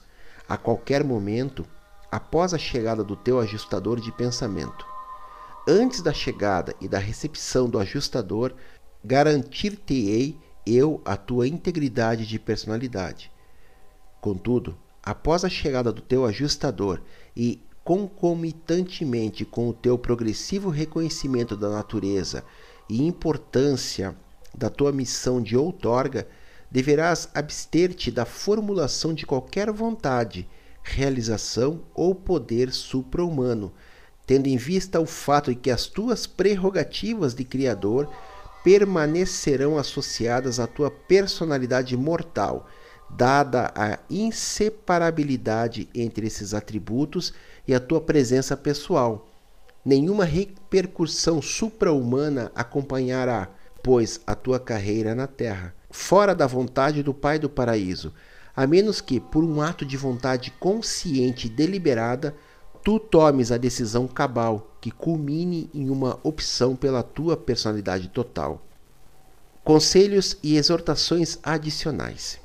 [0.48, 1.66] A qualquer momento,
[2.12, 4.86] após a chegada do teu ajustador de pensamento.
[5.68, 8.54] Antes da chegada e da recepção do ajustador,
[9.04, 10.36] garantir-te-ei
[10.70, 13.32] eu a tua integridade de personalidade.
[14.22, 17.02] Contudo, após a chegada do teu ajustador
[17.36, 22.44] e concomitantemente com o teu progressivo reconhecimento da natureza
[22.88, 24.16] e importância
[24.54, 26.28] da tua missão de outorga,
[26.70, 30.48] deverás abster-te da formulação de qualquer vontade,
[30.84, 33.72] realização ou poder supra-humano,
[34.26, 38.08] tendo em vista o fato de que as tuas prerrogativas de Criador
[38.70, 42.68] permanecerão associadas à tua personalidade mortal,
[43.10, 47.34] dada a inseparabilidade entre esses atributos
[47.68, 49.28] e a tua presença pessoal.
[49.84, 53.50] Nenhuma repercussão supra-humana acompanhará,
[53.82, 58.14] pois, a tua carreira na terra, fora da vontade do Pai do paraíso,
[58.56, 62.36] a menos que, por um ato de vontade consciente e deliberada,
[62.84, 68.62] tu tomes a decisão cabal que culmine em uma opção pela tua personalidade total.
[69.64, 72.40] Conselhos e exortações adicionais.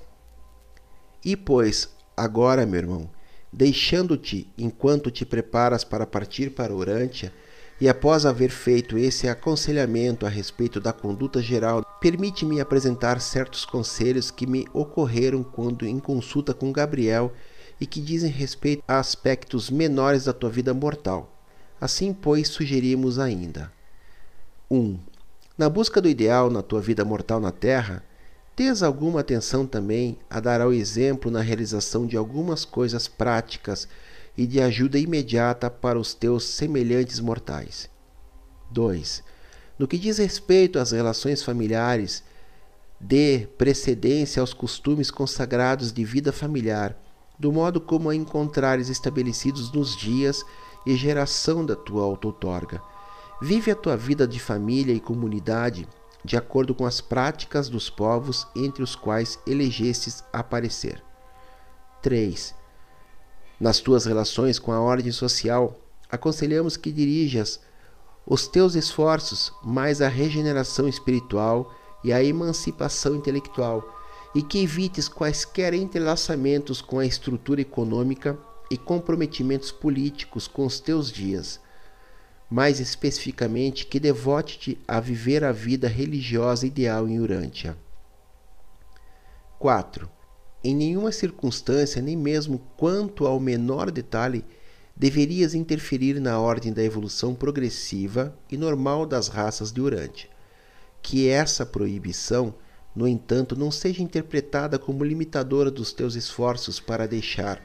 [1.24, 3.10] E pois, agora, meu irmão,
[3.52, 7.32] deixando-te enquanto te preparas para partir para Urântia,
[7.80, 14.30] e após haver feito esse aconselhamento a respeito da conduta geral, permite-me apresentar certos conselhos
[14.30, 17.32] que me ocorreram quando em consulta com Gabriel
[17.80, 21.30] e que dizem respeito a aspectos menores da tua vida mortal.
[21.80, 23.72] Assim, pois, sugerimos ainda:
[24.70, 24.76] 1.
[24.76, 24.98] Um,
[25.56, 28.02] na busca do ideal na tua vida mortal na Terra,
[28.56, 33.88] tens alguma atenção também a dar ao exemplo na realização de algumas coisas práticas
[34.36, 37.88] e de ajuda imediata para os teus semelhantes mortais.
[38.70, 39.22] 2.
[39.78, 42.22] No que diz respeito às relações familiares,
[42.98, 46.96] dê precedência aos costumes consagrados de vida familiar
[47.38, 50.44] do modo como a encontrares estabelecidos nos dias
[50.86, 52.82] e geração da tua autotorga.
[53.40, 55.88] Vive a tua vida de família e comunidade
[56.24, 61.02] de acordo com as práticas dos povos entre os quais elegestes aparecer.
[62.00, 62.54] 3.
[63.60, 65.78] Nas tuas relações com a ordem social,
[66.10, 67.60] aconselhamos que dirijas
[68.26, 73.82] os teus esforços mais à regeneração espiritual e à emancipação intelectual
[74.34, 78.36] e que evites quaisquer entrelaçamentos com a estrutura econômica
[78.70, 81.60] e comprometimentos políticos com os teus dias.
[82.50, 87.76] Mais especificamente, que devote-te a viver a vida religiosa ideal em Urântia.
[89.58, 90.10] 4.
[90.62, 94.44] Em nenhuma circunstância, nem mesmo quanto ao menor detalhe,
[94.96, 100.28] deverias interferir na ordem da evolução progressiva e normal das raças de Urântia.
[101.02, 102.54] Que essa proibição
[102.94, 107.60] no entanto, não seja interpretada como limitadora dos teus esforços para deixar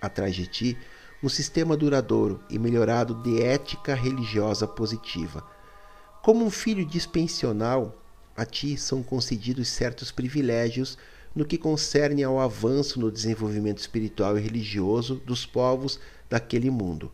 [0.00, 0.78] atrás de ti
[1.22, 5.42] um sistema duradouro e melhorado de ética religiosa positiva.
[6.22, 7.98] Como um filho dispensional,
[8.36, 10.98] a ti são concedidos certos privilégios
[11.34, 17.10] no que concerne ao avanço no desenvolvimento espiritual e religioso dos povos daquele mundo.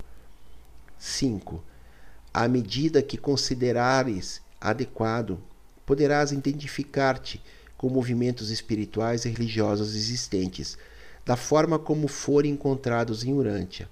[0.99, 1.63] 5.
[2.35, 5.41] À medida que considerares adequado,
[5.87, 7.41] poderás identificar-te
[7.81, 10.77] com movimentos espirituais e religiosos existentes,
[11.25, 13.89] da forma como forem encontrados em Urântia,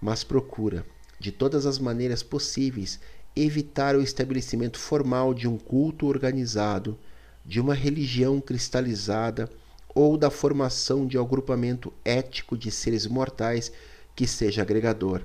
[0.00, 0.84] mas procura,
[1.20, 2.98] de todas as maneiras possíveis,
[3.36, 6.98] evitar o estabelecimento formal de um culto organizado,
[7.46, 9.48] de uma religião cristalizada
[9.94, 13.70] ou da formação de um agrupamento ético de seres mortais
[14.16, 15.22] que seja agregador.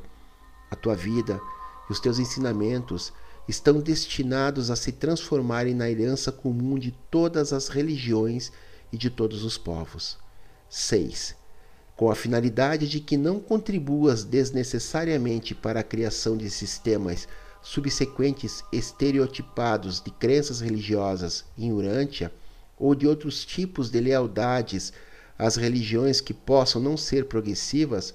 [0.70, 1.42] A tua vida
[1.90, 3.12] e os teus ensinamentos
[3.48, 8.52] estão destinados a se transformarem na herança comum de todas as religiões
[8.92, 10.18] e de todos os povos.
[10.70, 11.36] 6.
[11.96, 17.28] Com a finalidade de que não contribuas desnecessariamente para a criação de sistemas
[17.62, 22.32] subsequentes estereotipados de crenças religiosas em Urântia
[22.78, 24.94] ou de outros tipos de lealdades
[25.38, 28.14] às religiões que possam não ser progressivas,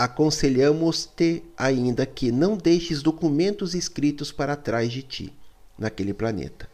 [0.00, 5.34] aconselhamos-te ainda que não deixes documentos escritos para trás de ti,
[5.78, 6.66] naquele planeta.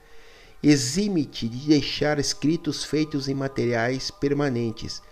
[0.62, 5.02] Exime-te de deixar escritos feitos em materiais permanentes.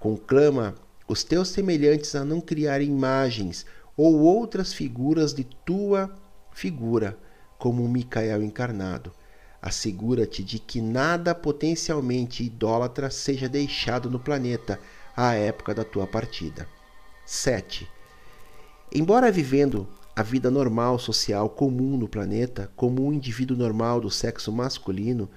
[0.00, 0.74] Conclama
[1.06, 3.64] os teus semelhantes a não criar imagens
[3.96, 6.12] ou outras figuras de tua
[6.50, 7.16] figura,
[7.56, 9.12] como Micael encarnado.
[9.62, 14.80] Assegura-te de que nada potencialmente idólatra seja deixado no planeta
[15.16, 16.73] à época da tua partida.
[17.26, 17.88] 7.
[18.92, 24.52] Embora vivendo a vida normal social comum no planeta, como um indivíduo normal do sexo
[24.52, 25.28] masculino,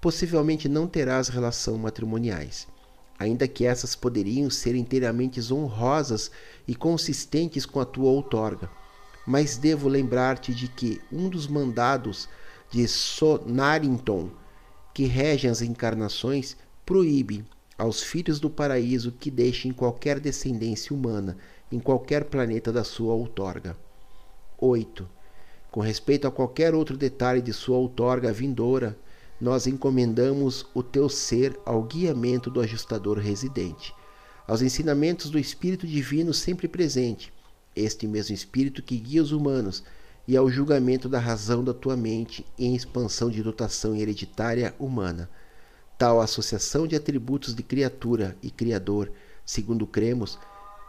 [0.00, 2.68] possivelmente não terás relações matrimoniais,
[3.18, 6.30] ainda que essas poderiam ser inteiramente honrosas
[6.68, 8.70] e consistentes com a tua outorga.
[9.26, 12.28] Mas devo lembrar-te de que um dos mandados
[12.70, 14.30] de Sonarington,
[14.94, 17.44] que regem as encarnações, proíbe
[17.80, 21.38] aos filhos do paraíso que deixem qualquer descendência humana
[21.72, 23.74] em qualquer planeta da sua outorga.
[24.58, 25.08] 8.
[25.70, 28.98] Com respeito a qualquer outro detalhe de sua outorga vindoura,
[29.40, 33.94] nós encomendamos o teu ser ao guiamento do ajustador residente,
[34.46, 37.32] aos ensinamentos do Espírito Divino sempre presente,
[37.74, 39.82] este mesmo Espírito que guia os humanos,
[40.28, 45.30] e ao julgamento da razão da tua mente em expansão de dotação hereditária humana.
[46.00, 49.12] Tal associação de atributos de criatura e Criador,
[49.44, 50.38] segundo cremos,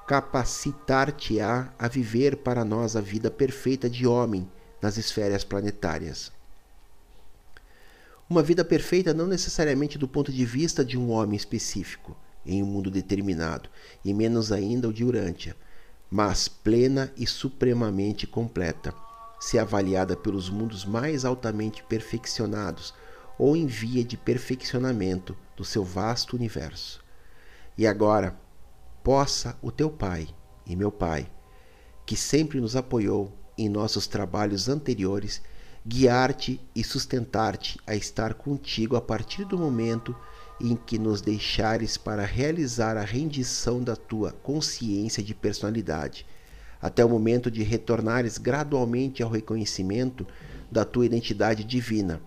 [0.07, 4.49] capacitar-te-á a viver para nós a vida perfeita de homem
[4.81, 6.31] nas esferas planetárias.
[8.29, 12.67] Uma vida perfeita não necessariamente do ponto de vista de um homem específico, em um
[12.67, 13.69] mundo determinado,
[14.05, 15.57] e menos ainda o de Urântia,
[16.09, 18.95] mas plena e supremamente completa,
[19.41, 22.93] se avaliada pelos mundos mais altamente perfeccionados
[23.41, 27.03] ou em via de perfeccionamento do seu vasto universo.
[27.75, 28.39] E agora,
[29.03, 30.27] possa o teu Pai
[30.63, 31.27] e meu Pai,
[32.05, 35.41] que sempre nos apoiou em nossos trabalhos anteriores,
[35.83, 40.15] guiar-te e sustentar-te a estar contigo a partir do momento
[40.59, 46.27] em que nos deixares para realizar a rendição da tua consciência de personalidade,
[46.79, 50.27] até o momento de retornares gradualmente ao reconhecimento
[50.71, 52.21] da tua identidade divina,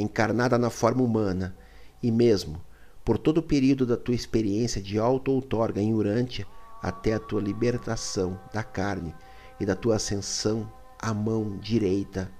[0.00, 1.56] encarnada na forma humana,
[2.02, 2.60] e mesmo
[3.04, 6.46] por todo o período da tua experiência de auto-outorga em Urântia
[6.82, 9.14] até a tua libertação da carne
[9.58, 12.30] e da tua ascensão à mão direita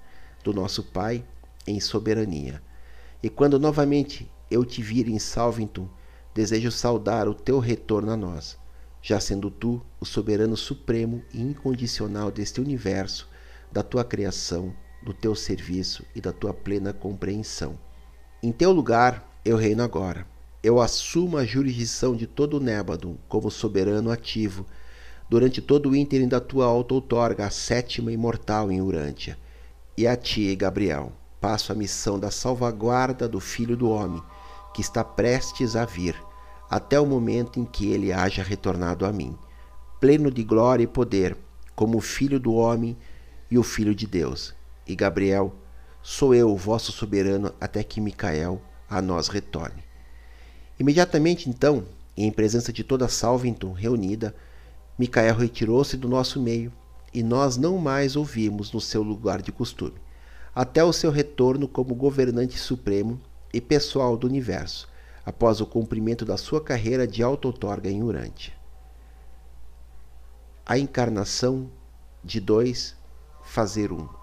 [0.43, 1.25] do nosso Pai
[1.67, 2.63] em soberania.
[3.23, 5.89] E quando novamente eu te vir em Salvington,
[6.35, 8.59] desejo saudar o teu retorno a nós,
[9.03, 13.29] já sendo tu o soberano supremo e incondicional deste universo,
[13.71, 17.79] da tua criação, do teu serviço e da tua plena compreensão.
[18.43, 20.27] Em teu lugar eu reino agora
[20.63, 24.67] eu assumo a jurisdição de todo o Nébadon como soberano ativo,
[25.29, 29.39] durante todo o ínterim da tua auto-outorga, a sétima imortal em Urântia.
[29.97, 34.23] E a ti, Gabriel, passo a missão da salvaguarda do Filho do Homem,
[34.75, 36.15] que está prestes a vir,
[36.69, 39.37] até o momento em que ele haja retornado a mim,
[39.99, 41.37] pleno de glória e poder,
[41.75, 42.97] como o Filho do Homem
[43.51, 44.55] e o Filho de Deus.
[44.91, 45.55] E Gabriel,
[46.03, 49.85] sou eu o vosso soberano até que Micael a nós retorne.
[50.81, 51.87] Imediatamente então,
[52.17, 54.35] em presença de toda Salvington reunida,
[54.99, 56.73] Micael retirou-se do nosso meio
[57.15, 59.95] e nós não mais ouvimos no seu lugar de costume,
[60.53, 63.21] até o seu retorno como governante supremo
[63.55, 64.89] e pessoal do universo,
[65.25, 68.53] após o cumprimento da sua carreira de auto-outorga em Urântia.
[70.67, 71.71] A encarnação
[72.25, 72.97] de dois
[73.45, 74.20] fazer um.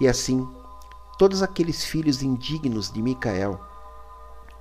[0.00, 0.48] E assim,
[1.18, 3.60] todos aqueles filhos indignos de Micael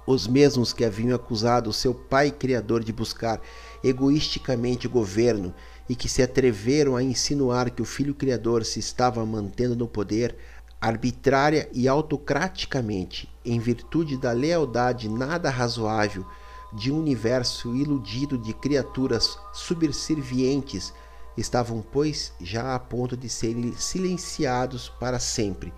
[0.09, 3.39] os mesmos que haviam acusado seu pai criador de buscar
[3.83, 5.53] egoisticamente o governo
[5.87, 10.35] e que se atreveram a insinuar que o filho criador se estava mantendo no poder
[10.81, 16.25] arbitrária e autocraticamente em virtude da lealdade nada razoável
[16.73, 20.91] de um universo iludido de criaturas subservientes
[21.39, 25.73] estavam pois já a ponto de serem silenciados para sempre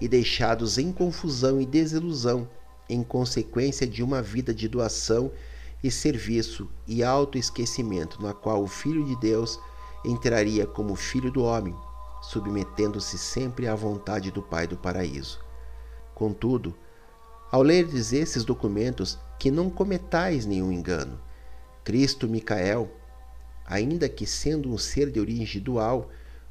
[0.00, 2.48] e deixados em confusão e desilusão
[2.88, 5.32] em consequência de uma vida de doação
[5.82, 9.58] e serviço e autoesquecimento, na qual o Filho de Deus
[10.04, 11.74] entraria como Filho do homem,
[12.22, 15.40] submetendo-se sempre à vontade do Pai do paraíso.
[16.14, 16.74] Contudo,
[17.50, 21.20] ao lerdes esses documentos, que não cometais nenhum engano.
[21.84, 22.90] Cristo Micael,
[23.66, 26.10] ainda que sendo um ser de origem dual,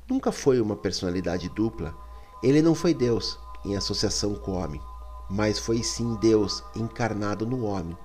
[0.09, 1.95] nunca foi uma personalidade dupla.
[2.43, 4.81] Ele não foi Deus em associação com o homem
[5.29, 7.97] mas foi sim Deus encarnado no homem.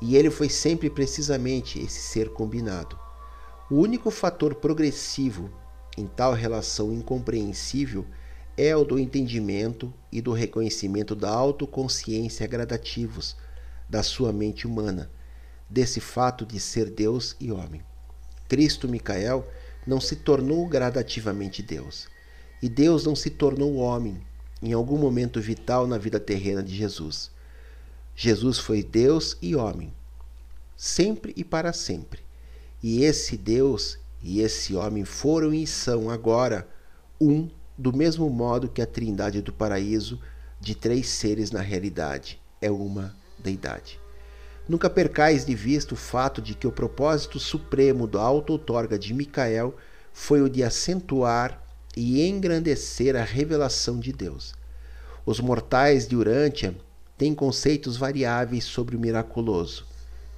[0.00, 2.98] E ele foi sempre precisamente esse ser combinado.
[3.70, 5.50] O único fator progressivo
[5.96, 8.04] em tal relação incompreensível
[8.56, 13.36] é o do entendimento e do reconhecimento da autoconsciência gradativos
[13.88, 15.10] da sua mente humana,
[15.68, 17.82] desse fato de ser Deus e homem.
[18.54, 19.44] Cristo Micael
[19.84, 22.06] não se tornou gradativamente Deus,
[22.62, 24.24] e Deus não se tornou homem
[24.62, 27.32] em algum momento vital na vida terrena de Jesus.
[28.14, 29.92] Jesus foi Deus e homem,
[30.76, 32.20] sempre e para sempre.
[32.80, 36.68] E esse Deus e esse homem foram e são agora
[37.20, 40.20] um, do mesmo modo que a Trindade do paraíso,
[40.60, 44.03] de três seres na realidade, é uma deidade.
[44.66, 49.76] Nunca percais de vista o fato de que o propósito supremo da auto-outorga de Micael
[50.12, 51.62] foi o de acentuar
[51.94, 54.54] e engrandecer a revelação de Deus.
[55.26, 56.74] Os mortais de Urântia
[57.18, 59.86] têm conceitos variáveis sobre o miraculoso,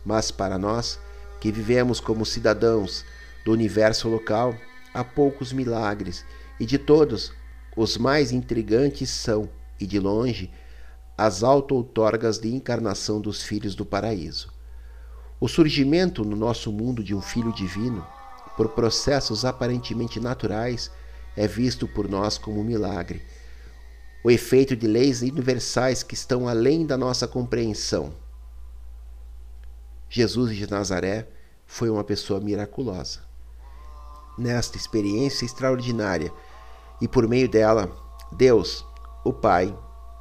[0.04, 0.98] mas para nós,
[1.40, 3.04] que vivemos como cidadãos
[3.44, 4.56] do universo local,
[4.92, 6.24] há poucos milagres,
[6.58, 7.32] e de todos,
[7.76, 9.48] os mais intrigantes são,
[9.78, 10.50] e de longe,
[11.16, 14.52] as auto-outorgas de encarnação dos filhos do paraíso.
[15.40, 18.06] O surgimento no nosso mundo de um filho divino,
[18.56, 20.90] por processos aparentemente naturais,
[21.34, 23.22] é visto por nós como um milagre.
[24.22, 28.12] O efeito de leis universais que estão além da nossa compreensão.
[30.08, 31.28] Jesus de Nazaré
[31.66, 33.20] foi uma pessoa miraculosa.
[34.38, 36.32] Nesta experiência extraordinária,
[37.00, 37.94] e por meio dela,
[38.32, 38.84] Deus,
[39.24, 39.76] o Pai,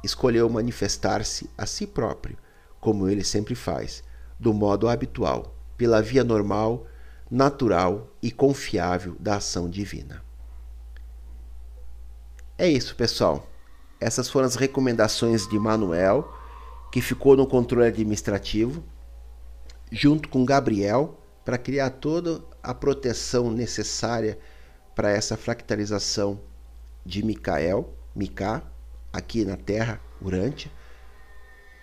[0.06, 2.38] escolheu manifestar-se a si próprio,
[2.80, 4.02] como ele sempre faz,
[4.38, 6.86] do modo habitual, pela via normal,
[7.30, 10.24] natural e confiável da ação divina.
[12.56, 13.46] É isso, pessoal.
[14.00, 16.32] Essas foram as recomendações de Manuel,
[16.90, 18.82] que ficou no controle administrativo,
[19.90, 24.38] junto com Gabriel, para criar toda a proteção necessária
[24.94, 26.40] para essa fractalização
[27.04, 28.62] de Micael, Micá,
[29.16, 30.70] aqui na Terra, Urântia.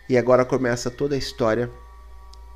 [0.08, 1.72] E agora começa toda a história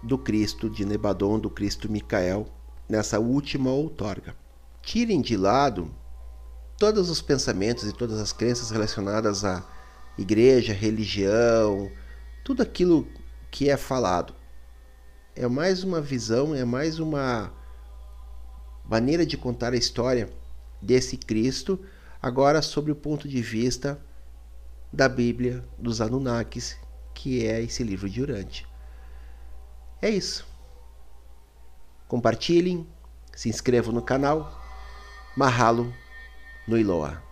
[0.04, 2.48] do Cristo de Nebadon, do Cristo Micael,
[2.88, 4.36] nessa última outorga.
[4.82, 5.94] Tirem de lado
[6.78, 9.66] todos os pensamentos e todas as crenças relacionadas à
[10.18, 11.92] igreja, religião,
[12.44, 13.08] tudo aquilo
[13.50, 14.34] que é falado.
[15.36, 17.52] É mais uma visão, é mais uma
[18.86, 20.30] maneira de contar a história
[20.82, 21.80] desse Cristo,
[22.22, 24.00] agora sobre o ponto de vista
[24.92, 26.78] da Bíblia dos Anunnakis,
[27.14, 28.68] que é esse livro de Urante.
[30.02, 30.48] É isso.
[32.08, 32.88] Compartilhem,
[33.36, 34.62] se inscrevam no canal.
[35.36, 35.94] Mahalo
[36.68, 37.27] no Iloa.